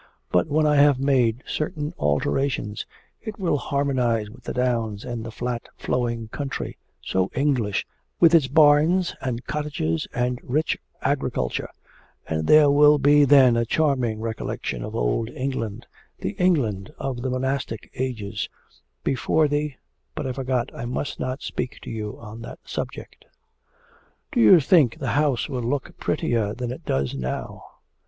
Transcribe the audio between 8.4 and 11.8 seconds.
barns and cottages and rich agriculture,